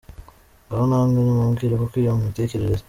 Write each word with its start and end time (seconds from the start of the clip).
Ngaho 0.65 0.83
namwe 0.89 1.19
nimubwire 1.21 1.73
koko 1.81 1.95
iyo 2.01 2.11
mitekerereze. 2.23 2.79